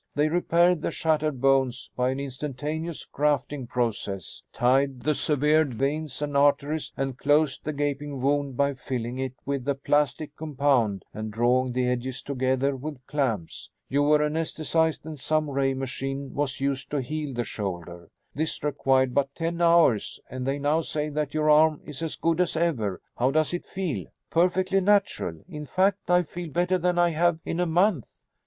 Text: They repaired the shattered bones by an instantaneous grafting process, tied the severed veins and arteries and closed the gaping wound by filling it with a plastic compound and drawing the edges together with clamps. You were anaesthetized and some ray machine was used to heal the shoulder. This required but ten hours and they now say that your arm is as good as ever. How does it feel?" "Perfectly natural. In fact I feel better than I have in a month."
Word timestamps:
They 0.15 0.29
repaired 0.29 0.81
the 0.81 0.89
shattered 0.89 1.39
bones 1.41 1.91
by 1.95 2.09
an 2.09 2.19
instantaneous 2.19 3.05
grafting 3.05 3.67
process, 3.67 4.41
tied 4.51 5.01
the 5.01 5.13
severed 5.13 5.75
veins 5.75 6.23
and 6.23 6.35
arteries 6.35 6.91
and 6.97 7.15
closed 7.15 7.63
the 7.63 7.71
gaping 7.71 8.19
wound 8.19 8.57
by 8.57 8.73
filling 8.73 9.19
it 9.19 9.33
with 9.45 9.67
a 9.67 9.75
plastic 9.75 10.35
compound 10.35 11.05
and 11.13 11.29
drawing 11.29 11.73
the 11.73 11.87
edges 11.87 12.23
together 12.23 12.75
with 12.75 13.05
clamps. 13.05 13.69
You 13.89 14.01
were 14.01 14.23
anaesthetized 14.23 15.05
and 15.05 15.19
some 15.19 15.47
ray 15.51 15.75
machine 15.75 16.33
was 16.33 16.59
used 16.59 16.89
to 16.89 17.01
heal 17.03 17.35
the 17.35 17.43
shoulder. 17.43 18.09
This 18.33 18.63
required 18.63 19.13
but 19.13 19.35
ten 19.35 19.61
hours 19.61 20.19
and 20.31 20.47
they 20.47 20.57
now 20.57 20.81
say 20.81 21.09
that 21.09 21.35
your 21.35 21.51
arm 21.51 21.79
is 21.85 22.01
as 22.01 22.15
good 22.15 22.41
as 22.41 22.55
ever. 22.57 22.99
How 23.19 23.29
does 23.29 23.53
it 23.53 23.67
feel?" 23.67 24.07
"Perfectly 24.31 24.79
natural. 24.81 25.43
In 25.47 25.67
fact 25.67 26.09
I 26.09 26.23
feel 26.23 26.49
better 26.49 26.79
than 26.79 26.97
I 26.97 27.09
have 27.11 27.37
in 27.45 27.59
a 27.59 27.67
month." 27.67 28.21